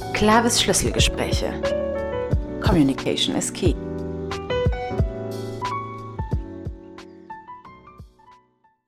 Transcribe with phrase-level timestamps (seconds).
[0.00, 1.52] Clavis Schlüsselgespräche.
[2.60, 3.74] Communication is key.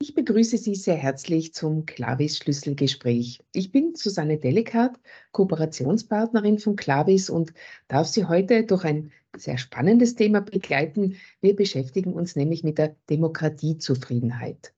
[0.01, 3.41] Ich begrüße Sie sehr herzlich zum Clavis Schlüsselgespräch.
[3.53, 4.99] Ich bin Susanne Delikat,
[5.33, 7.53] Kooperationspartnerin von Clavis und
[7.89, 11.17] darf Sie heute durch ein sehr spannendes Thema begleiten.
[11.41, 14.75] Wir beschäftigen uns nämlich mit der Demokratiezufriedenheit.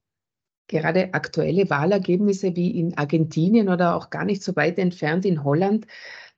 [0.67, 5.87] Gerade aktuelle Wahlergebnisse wie in Argentinien oder auch gar nicht so weit entfernt in Holland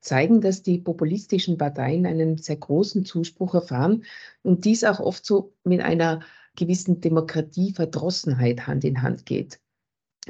[0.01, 4.05] zeigen, dass die populistischen Parteien einen sehr großen Zuspruch erfahren
[4.43, 6.21] und dies auch oft so mit einer
[6.57, 9.61] gewissen Demokratieverdrossenheit Hand in Hand geht.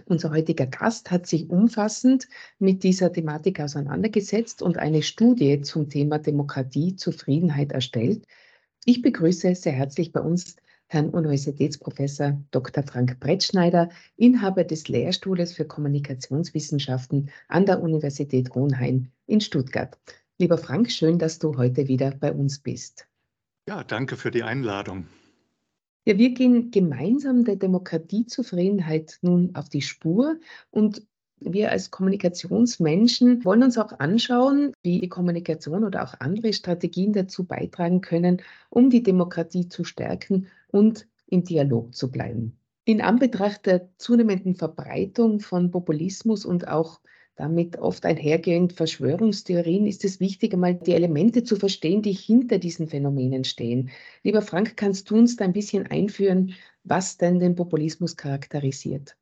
[0.05, 2.29] Unser heutiger Gast hat sich umfassend
[2.59, 8.27] mit dieser Thematik auseinandergesetzt und eine Studie zum Thema Demokratie, Zufriedenheit erstellt.
[8.85, 10.57] Ich begrüße sehr herzlich bei uns
[10.89, 12.85] Herrn Universitätsprofessor Dr.
[12.85, 19.99] Frank Brettschneider, Inhaber des Lehrstuhles für Kommunikationswissenschaften an der Universität Hohenheim in Stuttgart.
[20.39, 23.07] Lieber Frank, schön, dass du heute wieder bei uns bist.
[23.69, 25.07] Ja, danke für die Einladung.
[26.05, 30.39] Ja, wir gehen gemeinsam der Demokratiezufriedenheit nun auf die Spur
[30.71, 31.03] und
[31.41, 37.45] wir als Kommunikationsmenschen wollen uns auch anschauen, wie die Kommunikation oder auch andere Strategien dazu
[37.45, 42.59] beitragen können, um die Demokratie zu stärken und im Dialog zu bleiben.
[42.85, 47.01] In Anbetracht der zunehmenden Verbreitung von Populismus und auch
[47.37, 52.89] damit oft einhergehend Verschwörungstheorien ist es wichtig, einmal die Elemente zu verstehen, die hinter diesen
[52.89, 53.91] Phänomenen stehen.
[54.23, 59.17] Lieber Frank, kannst du uns da ein bisschen einführen, was denn den Populismus charakterisiert?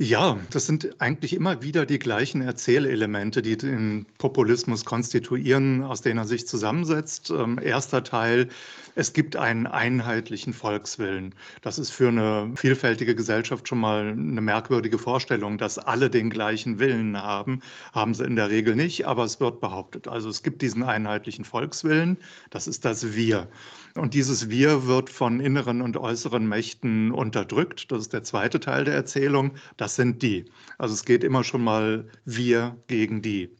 [0.00, 6.18] Ja, das sind eigentlich immer wieder die gleichen Erzählelemente, die den Populismus konstituieren, aus denen
[6.18, 7.30] er sich zusammensetzt.
[7.30, 8.48] Ähm, erster Teil,
[8.94, 11.34] es gibt einen einheitlichen Volkswillen.
[11.62, 16.78] Das ist für eine vielfältige Gesellschaft schon mal eine merkwürdige Vorstellung, dass alle den gleichen
[16.78, 17.60] Willen haben.
[17.92, 20.06] Haben sie in der Regel nicht, aber es wird behauptet.
[20.06, 22.18] Also es gibt diesen einheitlichen Volkswillen,
[22.50, 23.48] das ist das Wir.
[23.94, 27.90] Und dieses Wir wird von inneren und äußeren Mächten unterdrückt.
[27.90, 29.52] Das ist der zweite Teil der Erzählung.
[29.76, 30.44] Das sind die.
[30.78, 33.56] Also es geht immer schon mal wir gegen die.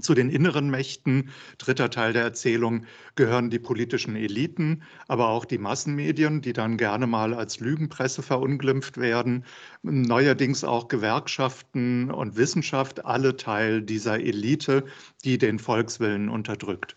[0.00, 5.58] Zu den inneren Mächten, dritter Teil der Erzählung, gehören die politischen Eliten, aber auch die
[5.58, 9.44] Massenmedien, die dann gerne mal als Lügenpresse verunglimpft werden.
[9.82, 14.84] Neuerdings auch Gewerkschaften und Wissenschaft, alle Teil dieser Elite,
[15.24, 16.96] die den Volkswillen unterdrückt.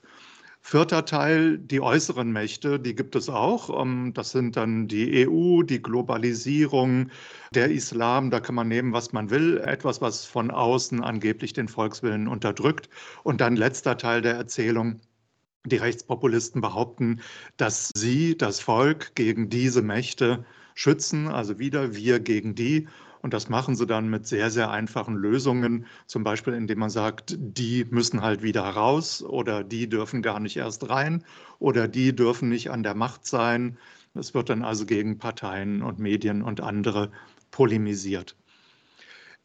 [0.70, 3.82] Vierter Teil, die äußeren Mächte, die gibt es auch.
[3.82, 7.10] Ähm, das sind dann die EU, die Globalisierung,
[7.54, 11.70] der Islam, da kann man nehmen, was man will, etwas, was von außen angeblich den
[11.70, 12.90] Volkswillen unterdrückt.
[13.24, 15.00] Und dann letzter Teil der Erzählung,
[15.64, 17.22] die Rechtspopulisten behaupten,
[17.56, 20.44] dass sie, das Volk, gegen diese Mächte
[20.76, 22.90] schützen, also wieder wir gegen die.
[23.22, 27.36] Und das machen sie dann mit sehr, sehr einfachen Lösungen, zum Beispiel indem man sagt,
[27.38, 31.24] die müssen halt wieder raus oder die dürfen gar nicht erst rein
[31.60, 33.78] oder die dürfen nicht an der Macht sein.
[34.14, 37.12] Es wird dann also gegen Parteien und Medien und andere
[37.52, 38.36] polemisiert.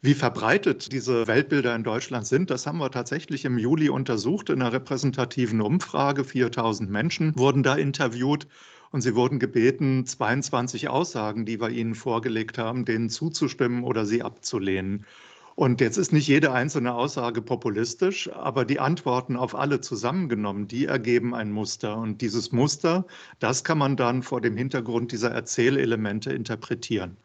[0.05, 4.61] Wie verbreitet diese Weltbilder in Deutschland sind, das haben wir tatsächlich im Juli untersucht in
[4.61, 6.25] einer repräsentativen Umfrage.
[6.25, 8.45] 4000 Menschen wurden da interviewt
[8.91, 14.23] und sie wurden gebeten, 22 Aussagen, die wir ihnen vorgelegt haben, denen zuzustimmen oder sie
[14.23, 15.05] abzulehnen.
[15.55, 20.83] Und jetzt ist nicht jede einzelne Aussage populistisch, aber die Antworten auf alle zusammengenommen, die
[20.83, 21.95] ergeben ein Muster.
[21.95, 23.05] Und dieses Muster,
[23.39, 27.15] das kann man dann vor dem Hintergrund dieser Erzählelemente interpretieren.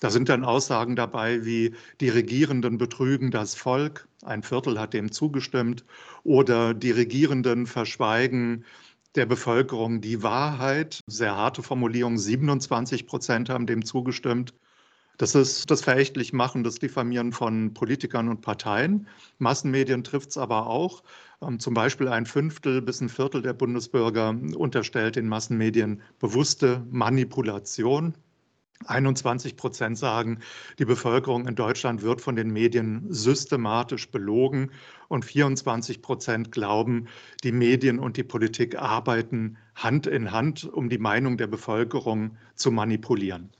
[0.00, 5.10] Da sind dann Aussagen dabei wie die Regierenden betrügen das Volk, ein Viertel hat dem
[5.10, 5.84] zugestimmt,
[6.22, 8.64] oder die Regierenden verschweigen
[9.14, 11.00] der Bevölkerung die Wahrheit.
[11.06, 14.52] Sehr harte Formulierung, 27 Prozent haben dem zugestimmt.
[15.16, 19.08] Das ist das verächtlich Machen, das Diffamieren von Politikern und Parteien.
[19.38, 21.02] Massenmedien trifft es aber auch.
[21.40, 28.14] Ähm, zum Beispiel ein Fünftel bis ein Viertel der Bundesbürger unterstellt den Massenmedien bewusste Manipulation.
[28.88, 30.40] 21 Prozent sagen,
[30.78, 34.70] die Bevölkerung in Deutschland wird von den Medien systematisch belogen
[35.08, 37.08] und 24 Prozent glauben,
[37.44, 42.70] die Medien und die Politik arbeiten Hand in Hand, um die Meinung der Bevölkerung zu
[42.70, 43.50] manipulieren.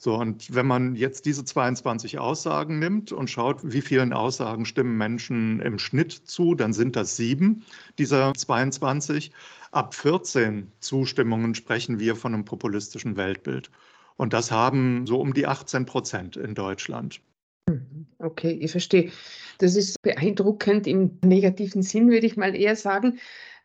[0.00, 4.96] So, und wenn man jetzt diese 22 Aussagen nimmt und schaut, wie vielen Aussagen stimmen
[4.96, 7.64] Menschen im Schnitt zu, dann sind das sieben
[7.98, 9.32] dieser 22.
[9.72, 13.72] Ab 14 Zustimmungen sprechen wir von einem populistischen Weltbild.
[14.18, 17.20] Und das haben so um die 18 Prozent in Deutschland.
[17.68, 18.06] Mhm.
[18.18, 19.12] Okay, ich verstehe.
[19.58, 23.18] Das ist beeindruckend im negativen Sinn, würde ich mal eher sagen.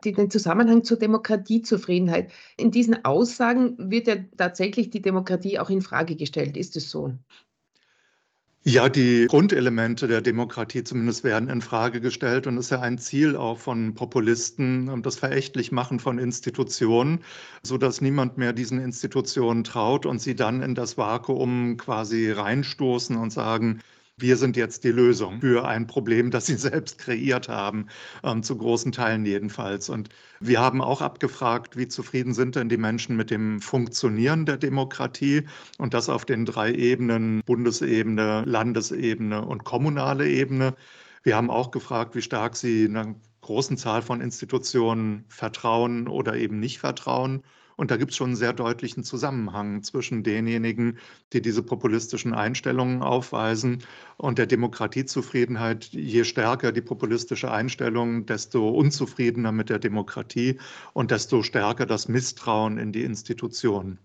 [0.04, 2.32] Die, den Zusammenhang zur Demokratiezufriedenheit.
[2.58, 6.58] In diesen Aussagen wird ja tatsächlich die Demokratie auch in Frage gestellt.
[6.58, 7.14] Ist es so?
[8.66, 12.98] Ja, die Grundelemente der Demokratie zumindest werden in Frage gestellt und es ist ja ein
[12.98, 17.24] Ziel auch von Populisten, das Verächtlichmachen von Institutionen,
[17.62, 23.18] so dass niemand mehr diesen Institutionen traut und sie dann in das Vakuum quasi reinstoßen
[23.18, 23.82] und sagen,
[24.24, 27.88] wir sind jetzt die Lösung für ein Problem, das sie selbst kreiert haben,
[28.24, 29.90] ähm, zu großen Teilen jedenfalls.
[29.90, 30.10] Und
[30.40, 35.44] wir haben auch abgefragt, wie zufrieden sind denn die Menschen mit dem Funktionieren der Demokratie
[35.78, 40.74] und das auf den drei Ebenen, Bundesebene, Landesebene und kommunale Ebene.
[41.24, 46.62] Wir haben auch gefragt, wie stark sie einer großen Zahl von Institutionen vertrauen oder eben
[46.62, 47.44] nicht vertrauen.
[47.76, 50.98] Und da gibt es schon einen sehr deutlichen Zusammenhang zwischen denjenigen,
[51.34, 53.84] die diese populistischen Einstellungen aufweisen
[54.18, 55.86] und der Demokratiezufriedenheit.
[55.92, 60.60] Je stärker die populistische Einstellung, desto unzufriedener mit der Demokratie
[60.94, 64.00] und desto stärker das Misstrauen in die Institutionen.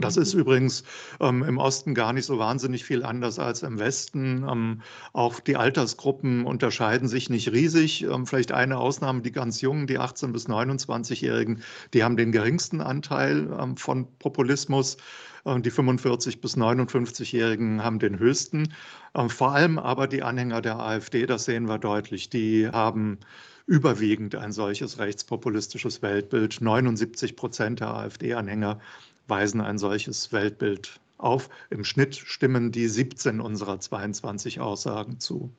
[0.00, 0.40] Das ist mhm.
[0.40, 0.84] übrigens
[1.20, 4.46] ähm, im Osten gar nicht so wahnsinnig viel anders als im Westen.
[4.48, 8.04] Ähm, auch die Altersgruppen unterscheiden sich nicht riesig.
[8.04, 11.62] Ähm, vielleicht eine Ausnahme, die ganz Jungen, die 18- bis 29-Jährigen,
[11.94, 14.96] die haben den geringsten Anteil ähm, von Populismus.
[15.44, 18.72] Ähm, die 45- bis 59-Jährigen haben den höchsten.
[19.14, 23.18] Ähm, vor allem aber die Anhänger der AfD, das sehen wir deutlich, die haben
[23.66, 26.60] überwiegend ein solches rechtspopulistisches Weltbild.
[26.60, 28.78] 79 Prozent der AfD-Anhänger
[29.28, 31.48] weisen ein solches Weltbild auf.
[31.70, 35.50] Im Schnitt stimmen die 17 unserer 22 Aussagen zu.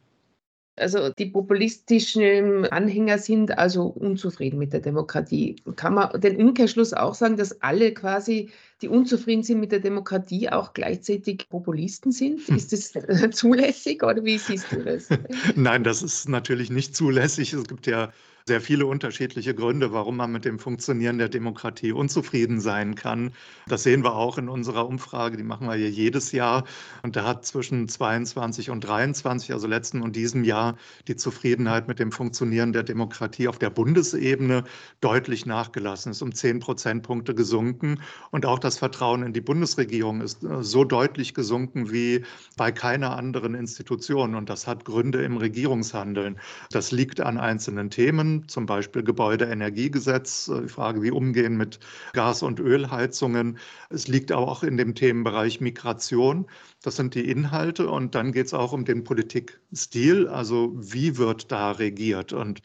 [0.80, 5.58] Also die populistischen Anhänger sind also unzufrieden mit der Demokratie.
[5.76, 8.50] Kann man den Umkehrschluss auch sagen, dass alle quasi,
[8.82, 12.48] die unzufrieden sind mit der Demokratie, auch gleichzeitig Populisten sind?
[12.50, 12.94] Ist das
[13.36, 15.10] zulässig oder wie siehst du das?
[15.56, 17.54] Nein, das ist natürlich nicht zulässig.
[17.54, 18.12] Es gibt ja
[18.50, 23.32] sehr viele unterschiedliche Gründe, warum man mit dem Funktionieren der Demokratie unzufrieden sein kann.
[23.68, 26.64] Das sehen wir auch in unserer Umfrage, die machen wir hier jedes Jahr.
[27.04, 30.78] Und da hat zwischen 22 und 23, also letzten und diesem Jahr,
[31.08, 34.64] die Zufriedenheit mit dem Funktionieren der Demokratie auf der Bundesebene
[35.00, 38.02] deutlich nachgelassen, ist um 10 Prozentpunkte gesunken.
[38.32, 42.24] Und auch das Vertrauen in die Bundesregierung ist äh, so deutlich gesunken wie
[42.58, 44.36] bei keiner anderen Institution.
[44.36, 46.40] Und das hat Gründe im Regierungshandeln.
[46.72, 51.80] Das liegt an einzelnen Themen zum Beispiel Gebäudeenergiegesetz, äh, die Frage, wie umgehen mit
[52.14, 53.58] Gas- und Ölheizungen.
[53.90, 56.46] Es liegt auch in dem Themenbereich Migration.
[56.84, 61.52] Das sind die Inhalte und dann geht es auch um den Politikstil, also wie wird
[61.52, 62.62] da regiert und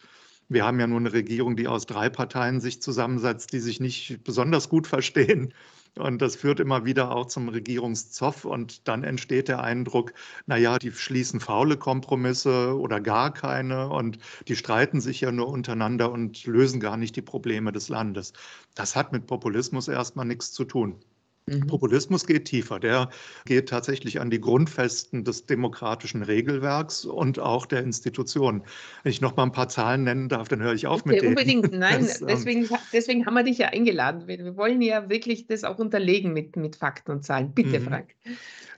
[0.48, 4.22] wir haben ja nur eine Regierung, die aus drei Parteien sich zusammensetzt, die sich nicht
[4.24, 5.54] besonders gut verstehen.
[5.98, 8.44] Und das führt immer wieder auch zum Regierungszoff.
[8.44, 10.12] Und dann entsteht der Eindruck,
[10.46, 13.88] naja, die schließen faule Kompromisse oder gar keine.
[13.88, 14.18] Und
[14.48, 18.32] die streiten sich ja nur untereinander und lösen gar nicht die Probleme des Landes.
[18.74, 21.00] Das hat mit Populismus erstmal nichts zu tun.
[21.46, 21.66] Mhm.
[21.66, 22.80] Populismus geht tiefer.
[22.80, 23.10] Der
[23.44, 28.62] geht tatsächlich an die Grundfesten des demokratischen Regelwerks und auch der Institutionen.
[29.02, 31.28] Wenn ich noch mal ein paar Zahlen nennen darf, dann höre ich auf mit denen.
[31.28, 34.26] Unbedingt, nein, das, ähm, deswegen, deswegen haben wir dich ja eingeladen.
[34.26, 37.52] Wir wollen ja wirklich das auch unterlegen mit, mit Fakten und Zahlen.
[37.52, 37.84] Bitte, mhm.
[37.84, 38.14] Frank.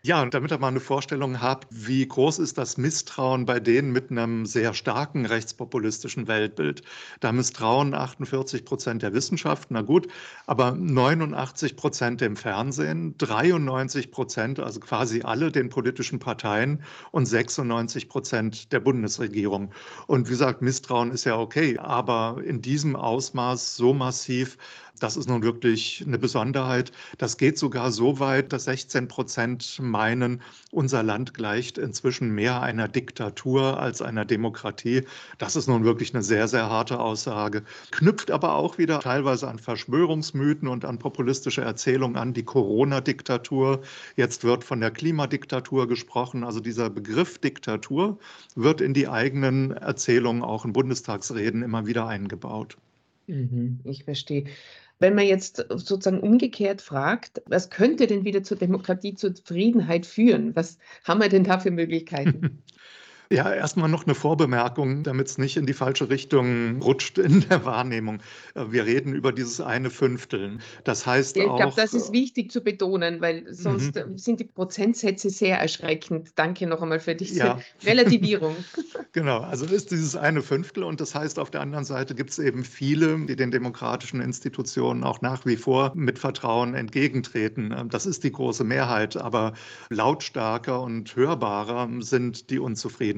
[0.06, 3.90] Ja, und damit ihr mal eine Vorstellung habt, wie groß ist das Misstrauen bei denen
[3.90, 6.82] mit einem sehr starken rechtspopulistischen Weltbild.
[7.18, 10.06] Da misstrauen 48 Prozent der Wissenschaft, na gut,
[10.46, 18.08] aber 89 Prozent dem Fernsehen, 93 Prozent, also quasi alle den politischen Parteien und 96
[18.08, 19.72] Prozent der Bundesregierung.
[20.06, 24.56] Und wie gesagt, Misstrauen ist ja okay, aber in diesem Ausmaß so massiv
[25.00, 26.92] das ist nun wirklich eine Besonderheit.
[27.18, 32.88] Das geht sogar so weit, dass 16 Prozent meinen, unser Land gleicht inzwischen mehr einer
[32.88, 35.02] Diktatur als einer Demokratie.
[35.38, 37.62] Das ist nun wirklich eine sehr, sehr harte Aussage.
[37.90, 43.82] Knüpft aber auch wieder teilweise an Verschwörungsmythen und an populistische Erzählungen an, die Corona-Diktatur.
[44.16, 46.44] Jetzt wird von der Klimadiktatur gesprochen.
[46.44, 48.18] Also dieser Begriff Diktatur
[48.54, 52.76] wird in die eigenen Erzählungen auch in Bundestagsreden immer wieder eingebaut.
[53.26, 54.44] Mhm, ich verstehe.
[54.98, 60.56] Wenn man jetzt sozusagen umgekehrt fragt, was könnte denn wieder zur Demokratie, zur Zufriedenheit führen?
[60.56, 62.62] Was haben wir denn da für Möglichkeiten?
[63.30, 67.64] Ja, erstmal noch eine Vorbemerkung, damit es nicht in die falsche Richtung rutscht in der
[67.64, 68.20] Wahrnehmung.
[68.54, 70.58] Äh, wir reden über dieses eine Fünftel.
[70.84, 71.54] Das heißt ich auch.
[71.54, 74.16] Ich glaube, das ist wichtig zu betonen, weil sonst mhm.
[74.16, 76.30] sind die Prozentsätze sehr erschreckend.
[76.36, 77.58] Danke noch einmal für diese ja.
[77.84, 78.56] Relativierung.
[79.12, 82.38] Genau, also ist dieses eine Fünftel und das heißt, auf der anderen Seite gibt es
[82.38, 87.74] eben viele, die den demokratischen Institutionen auch nach wie vor mit Vertrauen entgegentreten.
[87.88, 89.54] Das ist die große Mehrheit, aber
[89.88, 93.15] lautstarker und hörbarer sind die Unzufriedenen.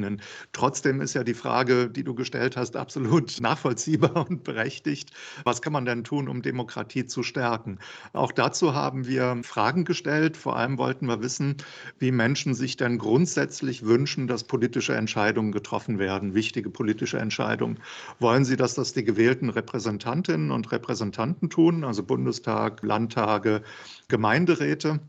[0.52, 5.10] Trotzdem ist ja die Frage, die du gestellt hast, absolut nachvollziehbar und berechtigt.
[5.44, 7.78] Was kann man denn tun, um Demokratie zu stärken?
[8.12, 10.36] Auch dazu haben wir Fragen gestellt.
[10.36, 11.56] Vor allem wollten wir wissen,
[11.98, 17.78] wie Menschen sich denn grundsätzlich wünschen, dass politische Entscheidungen getroffen getroffen werden, wichtige politische Entscheidungen.
[18.18, 23.62] Wollen Sie, dass das die gewählten Repräsentantinnen und Repräsentanten tun, also Bundestag, Landtage,
[24.08, 25.00] Gemeinderäte?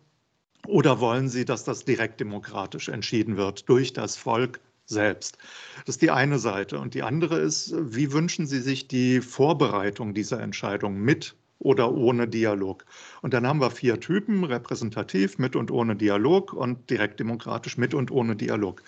[0.68, 5.38] Oder wollen Sie, dass das direkt demokratisch entschieden wird durch das Volk selbst.
[5.86, 6.80] Das ist die eine Seite.
[6.80, 12.28] Und die andere ist, wie wünschen Sie sich die Vorbereitung dieser Entscheidung mit oder ohne
[12.28, 12.86] Dialog?
[13.22, 17.94] Und dann haben wir vier Typen, repräsentativ, mit und ohne Dialog und direkt demokratisch, mit
[17.94, 18.84] und ohne Dialog.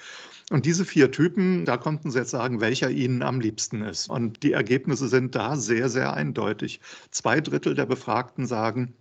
[0.50, 4.10] Und diese vier Typen, da konnten Sie jetzt sagen, welcher Ihnen am liebsten ist.
[4.10, 6.82] Und die Ergebnisse sind da sehr, sehr eindeutig.
[7.10, 8.94] Zwei Drittel der Befragten sagen,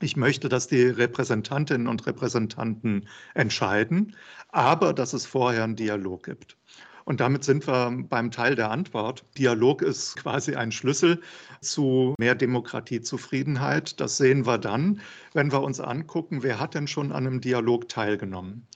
[0.00, 4.16] ich möchte, dass die Repräsentantinnen und Repräsentanten entscheiden,
[4.48, 6.56] aber dass es vorher einen Dialog gibt.
[7.04, 9.24] Und damit sind wir beim Teil der Antwort.
[9.36, 11.20] Dialog ist quasi ein Schlüssel
[11.60, 14.00] zu mehr Demokratiezufriedenheit.
[14.00, 15.00] Das sehen wir dann,
[15.34, 18.66] wenn wir uns angucken, wer hat denn schon an einem Dialog teilgenommen.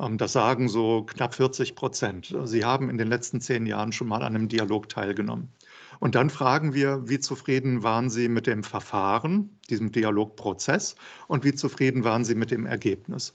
[0.00, 2.34] Ähm, das sagen so knapp 40 Prozent.
[2.44, 5.52] Sie haben in den letzten zehn Jahren schon mal an einem Dialog teilgenommen.
[6.00, 10.96] Und dann fragen wir, wie zufrieden waren Sie mit dem Verfahren, diesem Dialogprozess,
[11.28, 13.34] und wie zufrieden waren Sie mit dem Ergebnis.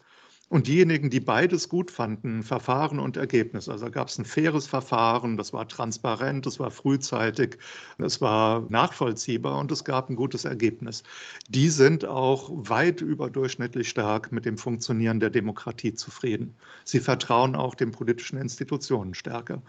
[0.51, 5.37] Und diejenigen, die beides gut fanden, Verfahren und Ergebnis, also gab es ein faires Verfahren,
[5.37, 7.57] das war transparent, das war frühzeitig,
[7.99, 11.03] es war nachvollziehbar und es gab ein gutes Ergebnis.
[11.47, 16.53] Die sind auch weit überdurchschnittlich stark mit dem Funktionieren der Demokratie zufrieden.
[16.83, 19.61] Sie vertrauen auch den politischen Institutionen stärker.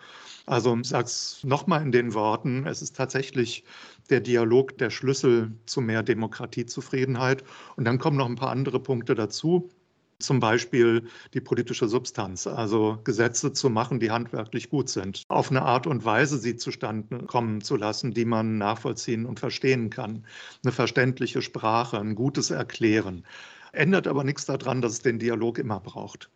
[0.46, 3.62] Also ich sage es nochmal in den Worten, es ist tatsächlich
[4.10, 7.44] der Dialog der Schlüssel zu mehr Demokratiezufriedenheit.
[7.76, 9.70] Und dann kommen noch ein paar andere Punkte dazu
[10.18, 15.62] zum Beispiel die politische Substanz, also Gesetze zu machen, die handwerklich gut sind, auf eine
[15.62, 20.24] Art und Weise sie zustande kommen zu lassen, die man nachvollziehen und verstehen kann.
[20.62, 23.24] Eine verständliche Sprache, ein gutes Erklären.
[23.72, 26.30] Ändert aber nichts daran, dass es den Dialog immer braucht.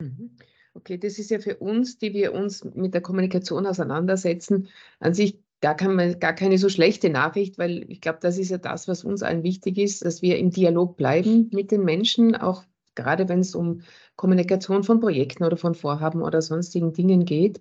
[0.00, 0.30] Mhm.
[0.74, 4.68] Okay, das ist ja für uns, die wir uns mit der Kommunikation auseinandersetzen,
[5.00, 8.58] an sich gar, kein, gar keine so schlechte Nachricht, weil ich glaube, das ist ja
[8.58, 12.64] das, was uns allen wichtig ist, dass wir im Dialog bleiben mit den Menschen, auch
[12.96, 13.82] gerade wenn es um
[14.16, 17.60] Kommunikation von Projekten oder von Vorhaben oder sonstigen Dingen geht.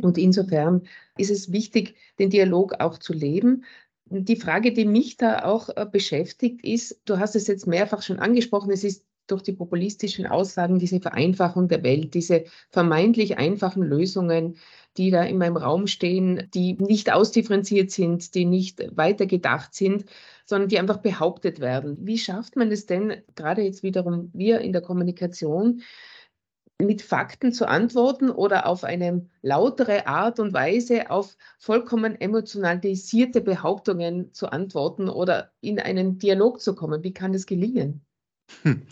[0.00, 3.64] Und insofern ist es wichtig, den Dialog auch zu leben.
[4.06, 8.18] Die Frage, die mich da auch äh, beschäftigt, ist, du hast es jetzt mehrfach schon
[8.18, 14.56] angesprochen, es ist durch die populistischen Aussagen diese Vereinfachung der Welt, diese vermeintlich einfachen Lösungen,
[14.96, 20.06] die da in meinem Raum stehen, die nicht ausdifferenziert sind, die nicht weitergedacht sind,
[20.44, 21.98] sondern die einfach behauptet werden.
[22.00, 25.82] Wie schafft man es denn, gerade jetzt wiederum wir in der Kommunikation,
[26.80, 34.32] mit Fakten zu antworten oder auf eine lautere Art und Weise auf vollkommen emotionalisierte Behauptungen
[34.32, 37.02] zu antworten oder in einen Dialog zu kommen?
[37.02, 38.07] Wie kann das gelingen?
[38.62, 38.82] Hm.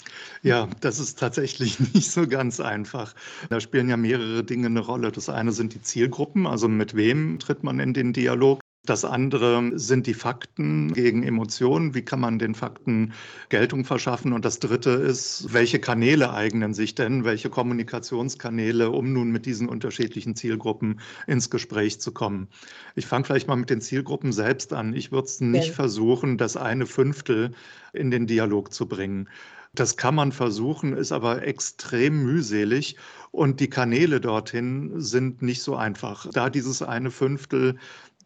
[0.42, 3.14] Ja, das ist tatsächlich nicht so ganz einfach.
[3.48, 5.12] Da spielen ja mehrere Dinge eine Rolle.
[5.12, 8.60] Das eine sind die Zielgruppen, also mit wem tritt man in den Dialog.
[8.86, 11.94] Das andere sind die Fakten gegen Emotionen.
[11.94, 13.12] Wie kann man den Fakten
[13.48, 14.32] Geltung verschaffen?
[14.32, 19.68] Und das dritte ist, welche Kanäle eignen sich denn, welche Kommunikationskanäle, um nun mit diesen
[19.68, 22.48] unterschiedlichen Zielgruppen ins Gespräch zu kommen?
[22.94, 24.94] Ich fange vielleicht mal mit den Zielgruppen selbst an.
[24.94, 25.74] Ich würde es nicht ja.
[25.74, 27.50] versuchen, das eine Fünftel
[27.92, 29.28] in den Dialog zu bringen.
[29.74, 32.96] Das kann man versuchen, ist aber extrem mühselig
[33.30, 36.26] und die Kanäle dorthin sind nicht so einfach.
[36.32, 37.76] Da dieses eine Fünftel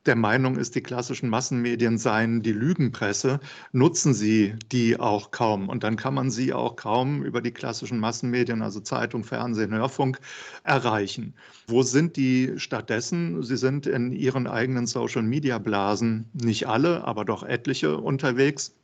[0.07, 3.39] der Meinung ist, die klassischen Massenmedien seien die Lügenpresse,
[3.73, 5.69] nutzen sie die auch kaum.
[5.69, 10.19] Und dann kann man sie auch kaum über die klassischen Massenmedien, also Zeitung, Fernsehen, Hörfunk,
[10.65, 11.35] erreichen.
[11.67, 13.43] Wo sind die stattdessen?
[13.43, 18.75] Sie sind in ihren eigenen Social-Media-Blasen, nicht alle, aber doch etliche unterwegs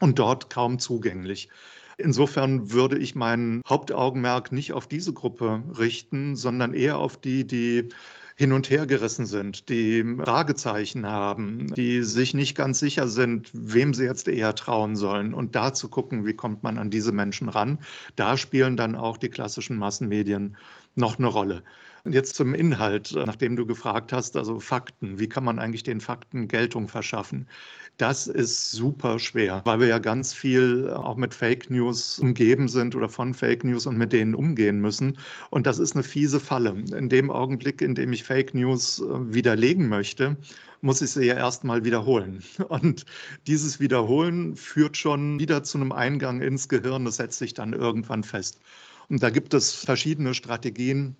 [0.00, 1.50] und dort kaum zugänglich.
[1.96, 7.90] Insofern würde ich mein Hauptaugenmerk nicht auf diese Gruppe richten, sondern eher auf die, die
[8.36, 13.94] hin und her gerissen sind, die Fragezeichen haben, die sich nicht ganz sicher sind, wem
[13.94, 15.34] sie jetzt eher trauen sollen.
[15.34, 17.78] Und da zu gucken, wie kommt man an diese Menschen ran.
[18.16, 20.56] Da spielen dann auch die klassischen Massenmedien
[20.96, 21.62] noch eine Rolle.
[22.04, 26.02] Und jetzt zum Inhalt, nachdem du gefragt hast, also Fakten, wie kann man eigentlich den
[26.02, 27.48] Fakten Geltung verschaffen?
[27.96, 32.94] Das ist super schwer, weil wir ja ganz viel auch mit Fake News umgeben sind
[32.94, 35.16] oder von Fake News und mit denen umgehen müssen.
[35.48, 36.76] Und das ist eine fiese Falle.
[36.94, 40.36] In dem Augenblick, in dem ich Fake News äh, widerlegen möchte,
[40.82, 42.42] muss ich sie ja erstmal wiederholen.
[42.68, 43.06] Und
[43.46, 47.06] dieses Wiederholen führt schon wieder zu einem Eingang ins Gehirn.
[47.06, 48.60] Das setzt sich dann irgendwann fest.
[49.08, 51.16] Und da gibt es verschiedene Strategien,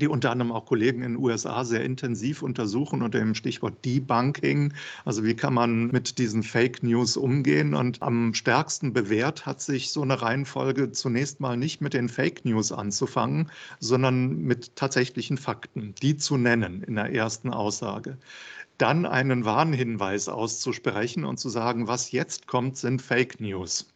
[0.00, 4.72] die unter anderem auch Kollegen in den USA sehr intensiv untersuchen unter dem Stichwort Debunking.
[5.04, 7.74] Also wie kann man mit diesen Fake News umgehen?
[7.74, 12.44] Und am stärksten bewährt hat sich so eine Reihenfolge zunächst mal nicht mit den Fake
[12.44, 18.16] News anzufangen, sondern mit tatsächlichen Fakten, die zu nennen in der ersten Aussage
[18.78, 23.86] dann einen Warnhinweis auszusprechen und zu sagen, was jetzt kommt, sind Fake News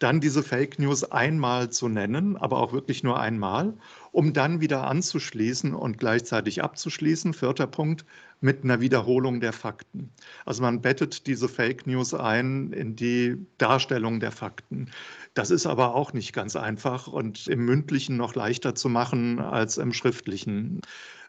[0.00, 3.74] dann diese Fake News einmal zu nennen, aber auch wirklich nur einmal,
[4.12, 7.32] um dann wieder anzuschließen und gleichzeitig abzuschließen.
[7.34, 8.04] Vierter Punkt,
[8.40, 10.10] mit einer Wiederholung der Fakten.
[10.46, 14.90] Also man bettet diese Fake News ein in die Darstellung der Fakten.
[15.34, 19.76] Das ist aber auch nicht ganz einfach und im mündlichen noch leichter zu machen als
[19.78, 20.80] im schriftlichen.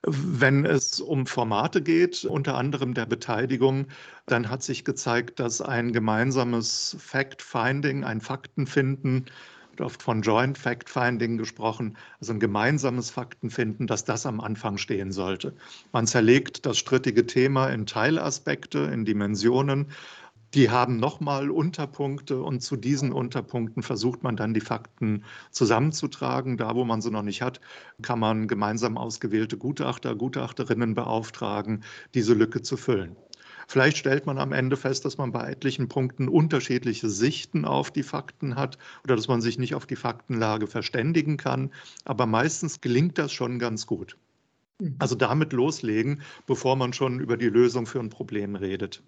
[0.04, 3.86] Wenn es um Formate geht, unter anderem der Beteiligung,
[4.26, 9.26] dann hat sich gezeigt, dass ein gemeinsames Fact-Finding, ein Faktenfinden,
[9.80, 15.56] oft von Joint Fact-Finding gesprochen, also ein gemeinsames Faktenfinden, dass das am Anfang stehen sollte.
[15.94, 19.88] Man zerlegt das strittige Thema in Teilaspekte, in Dimensionen
[20.54, 26.58] die haben nochmal Unterpunkte und zu diesen Unterpunkten versucht man dann die Fakten zusammenzutragen.
[26.58, 27.62] Da, wo man sie noch nicht hat,
[28.01, 33.16] kann man gemeinsam ausgewählte Gutachter, Gutachterinnen beauftragen, diese Lücke zu füllen.
[33.68, 38.03] Vielleicht stellt man am Ende fest, dass man bei etlichen Punkten unterschiedliche Sichten auf die
[38.03, 41.72] Fakten hat oder dass man sich nicht auf die Faktenlage verständigen kann.
[42.06, 44.18] Aber meistens gelingt das schon ganz gut.
[44.80, 44.96] Mhm.
[45.00, 49.01] Also damit loslegen, bevor man schon über die Lösung für ein Problem redet.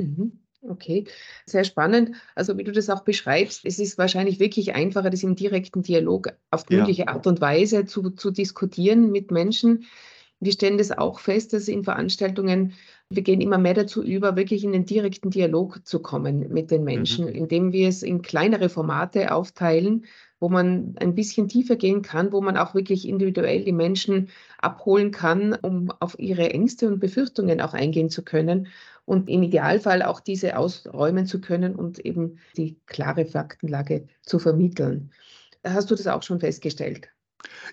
[0.00, 0.38] Mhm.
[0.68, 1.04] Okay,
[1.44, 2.16] sehr spannend.
[2.34, 6.32] Also wie du das auch beschreibst, es ist wahrscheinlich wirklich einfacher, das im direkten Dialog
[6.50, 7.08] auf gründliche ja.
[7.08, 9.86] Art und Weise zu, zu diskutieren mit Menschen.
[10.40, 12.74] Wir stellen das auch fest, dass in Veranstaltungen,
[13.08, 16.84] wir gehen immer mehr dazu über, wirklich in den direkten Dialog zu kommen mit den
[16.84, 17.32] Menschen, mhm.
[17.32, 20.04] indem wir es in kleinere Formate aufteilen,
[20.38, 24.28] wo man ein bisschen tiefer gehen kann, wo man auch wirklich individuell die Menschen
[24.58, 28.68] abholen kann, um auf ihre Ängste und Befürchtungen auch eingehen zu können
[29.06, 35.12] und im Idealfall auch diese ausräumen zu können und eben die klare Faktenlage zu vermitteln.
[35.64, 37.08] Hast du das auch schon festgestellt?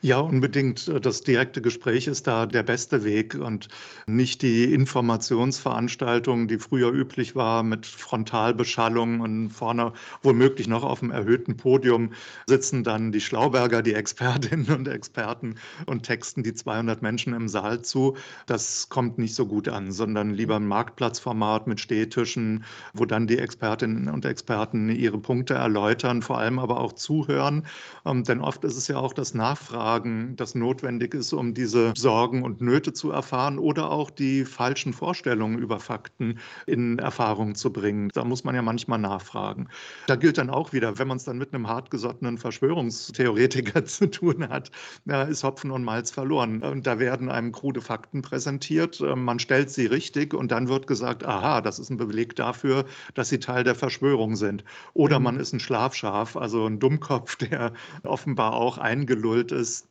[0.01, 0.91] Ja, unbedingt.
[1.05, 3.69] Das direkte Gespräch ist da der beste Weg und
[4.05, 11.11] nicht die Informationsveranstaltung, die früher üblich war mit Frontalbeschallung und vorne womöglich noch auf dem
[11.11, 12.11] erhöhten Podium
[12.47, 15.55] sitzen dann die Schlauberger, die Expertinnen und Experten
[15.85, 18.17] und texten die 200 Menschen im Saal zu.
[18.45, 23.37] Das kommt nicht so gut an, sondern lieber ein Marktplatzformat mit Stehtischen, wo dann die
[23.39, 27.65] Expertinnen und Experten ihre Punkte erläutern, vor allem aber auch zuhören.
[28.05, 31.93] Ähm, denn oft ist es ja auch das Nachfragen Nachfragen, das notwendig ist, um diese
[31.95, 37.71] Sorgen und Nöte zu erfahren oder auch die falschen Vorstellungen über Fakten in Erfahrung zu
[37.71, 38.09] bringen.
[38.13, 39.69] Da muss man ja manchmal nachfragen.
[40.07, 44.49] Da gilt dann auch wieder, wenn man es dann mit einem hartgesottenen Verschwörungstheoretiker zu tun
[44.49, 44.69] hat,
[45.05, 46.61] da ist Hopfen und Malz verloren.
[46.61, 51.25] Und da werden einem krude Fakten präsentiert, man stellt sie richtig und dann wird gesagt,
[51.25, 54.65] aha, das ist ein Beleg dafür, dass sie Teil der Verschwörung sind.
[54.93, 55.23] Oder mhm.
[55.23, 57.71] man ist ein Schlafschaf, also ein Dummkopf, der
[58.03, 59.87] offenbar auch eingelullt ist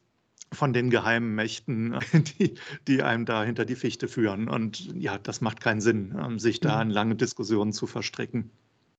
[0.53, 1.99] von den geheimen Mächten,
[2.39, 2.55] die,
[2.87, 4.49] die einem da hinter die Fichte führen.
[4.49, 6.83] Und ja, das macht keinen Sinn, ähm, sich da mhm.
[6.83, 8.51] in lange Diskussionen zu verstricken.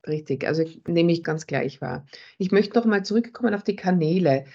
[0.06, 2.06] Richtig, also nehme ich ganz gleich wahr.
[2.38, 4.46] Ich möchte noch mal zurückkommen auf die Kanäle.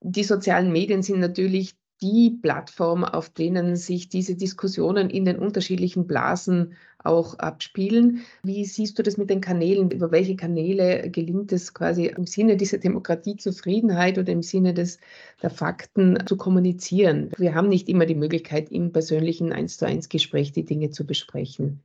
[0.00, 6.06] Die sozialen Medien sind natürlich die Plattform, auf denen sich diese Diskussionen in den unterschiedlichen
[6.06, 8.22] Blasen auch abspielen.
[8.42, 9.90] Wie siehst du das mit den Kanälen?
[9.90, 14.98] Über welche Kanäle gelingt es quasi im Sinne dieser Demokratiezufriedenheit oder im Sinne des,
[15.42, 17.30] der Fakten zu kommunizieren?
[17.38, 21.06] Wir haben nicht immer die Möglichkeit, im persönlichen Eins zu eins Gespräch die Dinge zu
[21.06, 21.82] besprechen.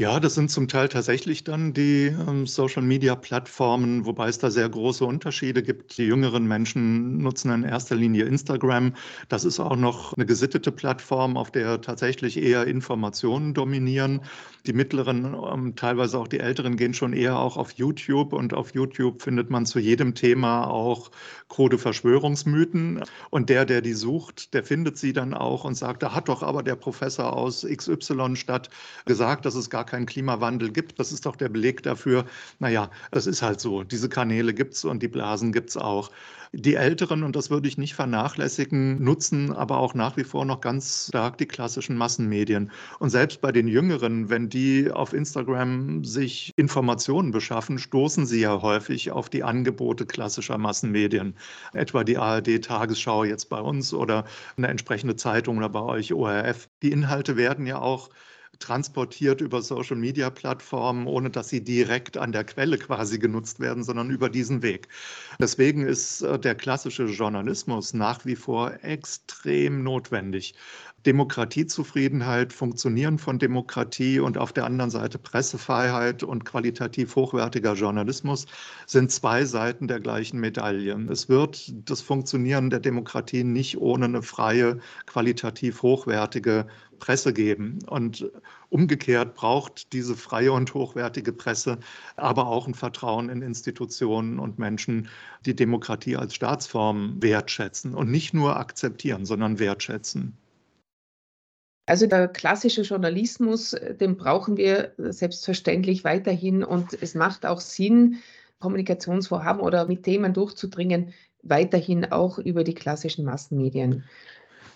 [0.00, 5.04] Ja, das sind zum Teil tatsächlich dann die ähm, Social-Media-Plattformen, wobei es da sehr große
[5.04, 5.98] Unterschiede gibt.
[5.98, 8.94] Die jüngeren Menschen nutzen in erster Linie Instagram.
[9.28, 14.22] Das ist auch noch eine gesittete Plattform, auf der tatsächlich eher Informationen dominieren.
[14.64, 18.72] Die mittleren, ähm, teilweise auch die älteren, gehen schon eher auch auf YouTube und auf
[18.74, 21.10] YouTube findet man zu jedem Thema auch
[21.48, 23.02] krude Verschwörungsmythen.
[23.28, 26.42] Und der, der die sucht, der findet sie dann auch und sagt, da hat doch
[26.42, 28.70] aber der Professor aus XY Stadt
[29.04, 30.98] gesagt, dass es gar keinen Klimawandel gibt.
[30.98, 32.24] Das ist doch der Beleg dafür,
[32.58, 33.82] naja, das ist halt so.
[33.82, 36.10] Diese Kanäle gibt es und die Blasen gibt es auch.
[36.52, 40.60] Die Älteren, und das würde ich nicht vernachlässigen, nutzen aber auch nach wie vor noch
[40.60, 42.72] ganz stark die klassischen Massenmedien.
[42.98, 48.62] Und selbst bei den Jüngeren, wenn die auf Instagram sich Informationen beschaffen, stoßen sie ja
[48.62, 51.36] häufig auf die Angebote klassischer Massenmedien.
[51.72, 54.24] Etwa die ARD-Tagesschau jetzt bei uns oder
[54.56, 56.68] eine entsprechende Zeitung oder bei euch ORF.
[56.82, 58.10] Die Inhalte werden ja auch
[58.60, 64.28] transportiert über Social-Media-Plattformen, ohne dass sie direkt an der Quelle quasi genutzt werden, sondern über
[64.30, 64.88] diesen Weg.
[65.40, 70.54] Deswegen ist äh, der klassische Journalismus nach wie vor extrem notwendig.
[71.06, 78.44] Demokratiezufriedenheit, Funktionieren von Demokratie und auf der anderen Seite Pressefreiheit und qualitativ hochwertiger Journalismus
[78.86, 80.98] sind zwei Seiten der gleichen Medaille.
[81.10, 86.66] Es wird das Funktionieren der Demokratie nicht ohne eine freie, qualitativ hochwertige
[86.98, 87.78] Presse geben.
[87.86, 88.30] Und
[88.68, 91.78] umgekehrt braucht diese freie und hochwertige Presse
[92.16, 95.08] aber auch ein Vertrauen in Institutionen und Menschen,
[95.46, 100.36] die Demokratie als Staatsform wertschätzen und nicht nur akzeptieren, sondern wertschätzen.
[101.90, 108.18] Also der klassische Journalismus, den brauchen wir selbstverständlich weiterhin und es macht auch Sinn,
[108.60, 114.04] Kommunikationsvorhaben oder mit Themen durchzudringen, weiterhin auch über die klassischen Massenmedien.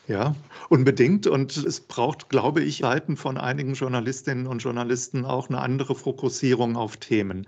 [0.07, 0.37] Ja,
[0.69, 1.27] unbedingt.
[1.27, 6.77] Und es braucht, glaube ich, Seiten von einigen Journalistinnen und Journalisten auch eine andere Fokussierung
[6.77, 7.47] auf Themen.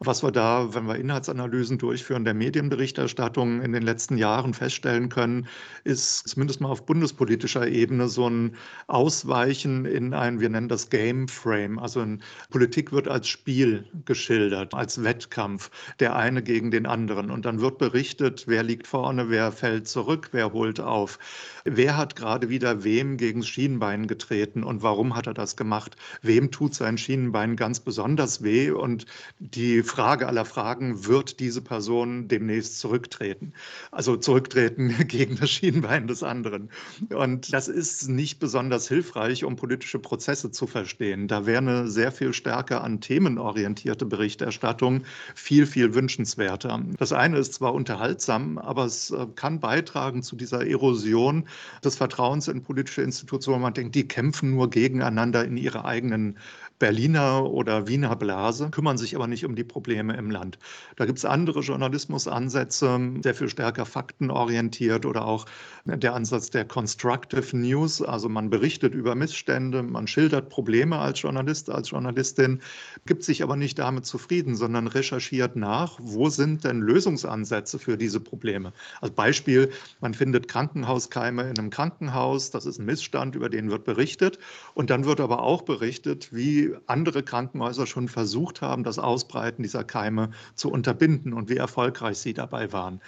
[0.00, 5.48] Was wir da, wenn wir Inhaltsanalysen durchführen, der Medienberichterstattung in den letzten Jahren feststellen können,
[5.84, 11.28] ist zumindest mal auf bundespolitischer Ebene so ein Ausweichen in ein, wir nennen das Game
[11.28, 11.78] Frame.
[11.78, 12.06] Also
[12.48, 17.30] Politik wird als Spiel geschildert, als Wettkampf, der eine gegen den anderen.
[17.30, 21.18] Und dann wird berichtet, wer liegt vorne, wer fällt zurück, wer holt auf.
[21.64, 25.96] Wer hat gerade wieder wem gegen das Schienenbein getreten und warum hat er das gemacht?
[26.22, 28.70] Wem tut sein Schienenbein ganz besonders weh?
[28.70, 29.04] Und
[29.38, 33.52] die Frage aller Fragen, wird diese Person demnächst zurücktreten?
[33.90, 36.70] Also zurücktreten gegen das Schienenbein des anderen.
[37.14, 41.28] Und das ist nicht besonders hilfreich, um politische Prozesse zu verstehen.
[41.28, 45.02] Da wäre eine sehr viel stärker an themenorientierte Berichterstattung
[45.34, 46.80] viel, viel wünschenswerter.
[46.98, 51.48] Das eine ist zwar unterhaltsam, aber es äh, kann beitragen zu dieser Erosion
[51.88, 53.62] des Vertrauens in politische Institutionen.
[53.62, 56.38] Man denkt, die kämpfen nur gegeneinander in ihrer eigenen
[56.78, 60.58] Berliner oder Wiener Blase, kümmern sich aber nicht um die Probleme im Land.
[60.96, 65.46] Da gibt es andere Journalismusansätze, sehr viel stärker faktenorientiert oder auch
[65.84, 68.02] der Ansatz der Constructive News.
[68.02, 72.60] Also man berichtet über Missstände, man schildert Probleme als Journalist, als Journalistin,
[73.06, 78.20] gibt sich aber nicht damit zufrieden, sondern recherchiert nach, wo sind denn Lösungsansätze für diese
[78.20, 78.72] Probleme.
[79.00, 83.84] Als Beispiel, man findet Krankenhauskeime in einem Krankenhaus, das ist ein Missstand, über den wird
[83.84, 84.38] berichtet.
[84.74, 89.84] Und dann wird aber auch berichtet, wie andere Krankenhäuser schon versucht haben, das Ausbreiten dieser
[89.84, 93.00] Keime zu unterbinden und wie erfolgreich sie dabei waren.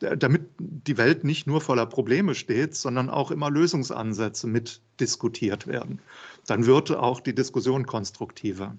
[0.00, 6.00] Damit die Welt nicht nur voller Probleme steht, sondern auch immer Lösungsansätze mitdiskutiert werden.
[6.46, 8.76] Dann wird auch die Diskussion konstruktiver.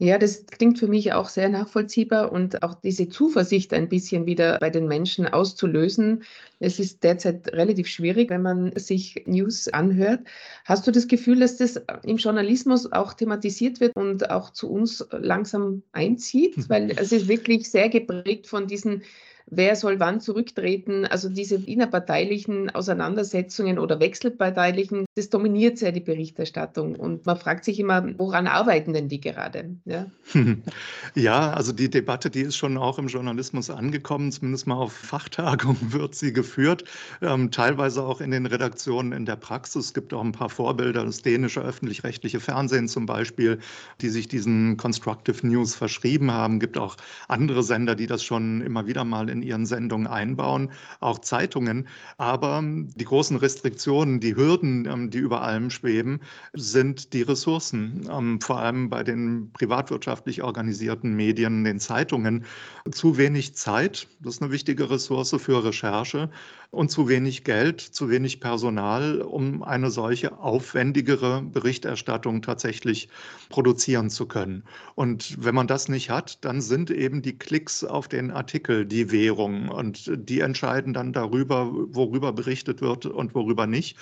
[0.00, 4.56] Ja, das klingt für mich auch sehr nachvollziehbar und auch diese Zuversicht ein bisschen wieder
[4.60, 6.22] bei den Menschen auszulösen.
[6.60, 10.20] Es ist derzeit relativ schwierig, wenn man sich News anhört.
[10.64, 15.04] Hast du das Gefühl, dass das im Journalismus auch thematisiert wird und auch zu uns
[15.10, 16.68] langsam einzieht?
[16.68, 19.02] Weil es ist wirklich sehr geprägt von diesen
[19.50, 21.06] wer soll wann zurücktreten.
[21.06, 26.96] Also diese innerparteilichen Auseinandersetzungen oder wechselparteilichen, das dominiert sehr die Berichterstattung.
[26.96, 29.76] Und man fragt sich immer, woran arbeiten denn die gerade?
[29.84, 30.06] Ja,
[31.14, 35.92] ja also die Debatte, die ist schon auch im Journalismus angekommen, zumindest mal auf Fachtagungen
[35.92, 36.84] wird sie geführt,
[37.22, 39.86] ähm, teilweise auch in den Redaktionen in der Praxis.
[39.86, 43.58] Es gibt auch ein paar Vorbilder, das dänische öffentlich-rechtliche Fernsehen zum Beispiel,
[44.00, 46.54] die sich diesen Constructive News verschrieben haben.
[46.54, 46.96] Es gibt auch
[47.28, 50.70] andere Sender, die das schon immer wieder mal in in ihren Sendungen einbauen,
[51.00, 51.88] auch Zeitungen.
[52.16, 56.20] Aber die großen Restriktionen, die Hürden, ähm, die über allem schweben,
[56.52, 58.08] sind die Ressourcen.
[58.10, 62.44] Ähm, vor allem bei den privatwirtschaftlich organisierten Medien, den Zeitungen.
[62.90, 66.30] Zu wenig Zeit, das ist eine wichtige Ressource für Recherche,
[66.70, 73.08] und zu wenig Geld, zu wenig Personal, um eine solche aufwendigere Berichterstattung tatsächlich
[73.48, 74.64] produzieren zu können.
[74.94, 79.10] Und wenn man das nicht hat, dann sind eben die Klicks auf den Artikel die
[79.28, 83.96] Währung und die entscheiden dann darüber, worüber berichtet wird und worüber nicht.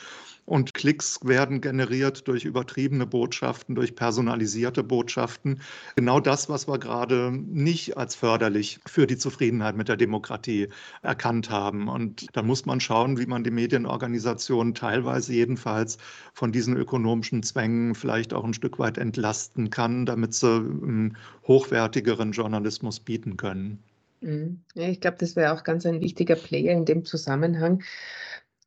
[0.46, 5.60] und Klicks werden generiert durch übertriebene Botschaften, durch personalisierte Botschaften.
[5.96, 10.68] Genau das, was wir gerade nicht als förderlich für die Zufriedenheit mit der Demokratie
[11.02, 11.88] erkannt haben.
[11.88, 15.98] Und da muss man schauen, wie man die Medienorganisationen teilweise jedenfalls
[16.32, 22.32] von diesen ökonomischen Zwängen vielleicht auch ein Stück weit entlasten kann, damit sie einen hochwertigeren
[22.32, 23.82] Journalismus bieten können.
[24.20, 24.62] Mhm.
[24.74, 27.82] Ich glaube, das wäre auch ganz ein wichtiger Player in dem Zusammenhang.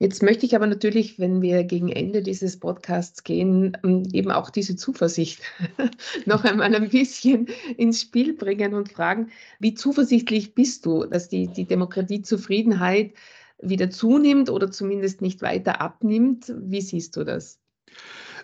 [0.02, 4.50] Jetzt möchte ich aber natürlich, wenn wir gegen Ende dieses Podcasts gehen, ähm, eben auch
[4.50, 5.42] diese Zuversicht
[6.26, 11.48] noch einmal ein bisschen ins Spiel bringen und fragen, wie zuversichtlich bist du, dass die,
[11.48, 13.14] die Demokratiezufriedenheit
[13.62, 16.54] wieder zunimmt oder zumindest nicht weiter abnimmt?
[16.58, 17.60] Wie siehst du das?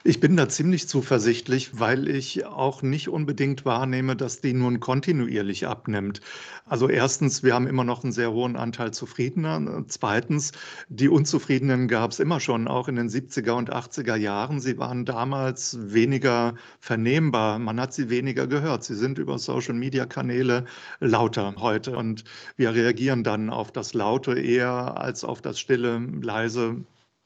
[0.07, 5.65] Ich bin da ziemlich zuversichtlich, weil ich auch nicht unbedingt wahrnehme, dass die nun kontinuierlich
[5.65, 6.21] abnimmt.
[6.65, 9.83] Also erstens, wir haben immer noch einen sehr hohen Anteil Zufriedener.
[9.87, 10.51] Zweitens,
[10.89, 14.59] die Unzufriedenen gab es immer schon, auch in den 70er und 80er Jahren.
[14.59, 17.57] Sie waren damals weniger vernehmbar.
[17.57, 18.83] Man hat sie weniger gehört.
[18.83, 20.65] Sie sind über Social-Media-Kanäle
[20.99, 21.97] lauter heute.
[21.97, 22.25] Und
[22.57, 26.85] wir reagieren dann auf das Laute eher als auf das Stille, leise,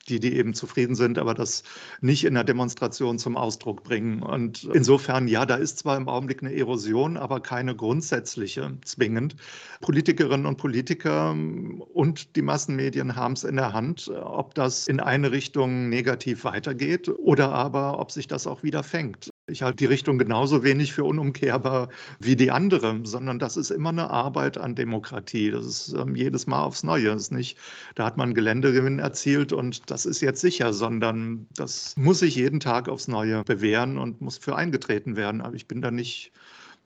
[0.09, 1.63] die, die eben zufrieden sind, aber das
[2.01, 4.21] nicht in der Demonstration zum Ausdruck bringen.
[4.21, 9.35] Und insofern, ja, da ist zwar im Augenblick eine Erosion, aber keine grundsätzliche zwingend.
[9.81, 15.31] Politikerinnen und Politiker und die Massenmedien haben es in der Hand, ob das in eine
[15.31, 19.29] Richtung negativ weitergeht oder aber ob sich das auch wieder fängt.
[19.49, 23.89] Ich halte die Richtung genauso wenig für unumkehrbar wie die andere, sondern das ist immer
[23.89, 25.51] eine Arbeit an Demokratie.
[25.51, 27.09] Das ist ähm, jedes Mal aufs Neue.
[27.09, 27.57] Ist nicht,
[27.95, 32.59] da hat man Geländegewinn erzielt und das ist jetzt sicher, sondern das muss sich jeden
[32.59, 35.41] Tag aufs Neue bewähren und muss für eingetreten werden.
[35.41, 36.31] Aber ich bin da nicht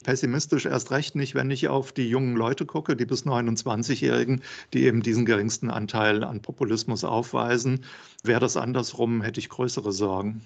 [0.04, 4.42] pessimistisch, erst recht nicht, wenn ich auf die jungen Leute gucke, die bis 29-Jährigen,
[4.74, 7.86] die eben diesen geringsten Anteil an Populismus aufweisen.
[8.24, 10.42] Wäre das andersrum, hätte ich größere Sorgen.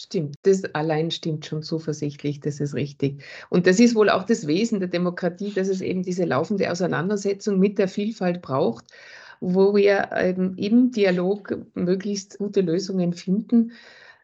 [0.00, 3.24] Stimmt, das allein stimmt schon zuversichtlich, das ist richtig.
[3.50, 7.58] Und das ist wohl auch das Wesen der Demokratie, dass es eben diese laufende Auseinandersetzung
[7.58, 8.84] mit der Vielfalt braucht,
[9.40, 13.72] wo wir ähm, im Dialog möglichst gute Lösungen finden.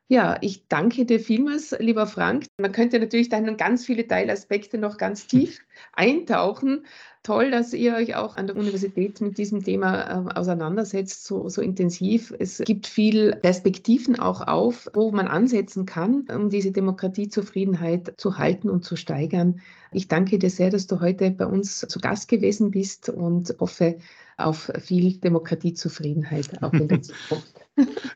[0.06, 2.46] Ja, ich danke dir vielmals, lieber Frank.
[2.56, 5.58] Man könnte natürlich dann ganz viele Teilaspekte noch ganz tief
[5.92, 6.87] eintauchen.
[7.24, 11.62] Toll, dass ihr euch auch an der Universität mit diesem Thema äh, auseinandersetzt, so, so
[11.62, 12.34] intensiv.
[12.38, 18.68] Es gibt viel Perspektiven auch auf, wo man ansetzen kann, um diese Demokratiezufriedenheit zu halten
[18.68, 19.62] und zu steigern.
[19.90, 23.96] Ich danke dir sehr, dass du heute bei uns zu Gast gewesen bist und hoffe
[24.37, 27.54] auf viel Demokratiezufriedenheit auch in der Zukunft.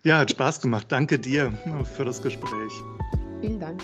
[0.04, 0.88] Ja, hat Spaß gemacht.
[0.90, 1.50] Danke dir
[1.96, 2.72] für das Gespräch.
[3.40, 3.80] Vielen Dank.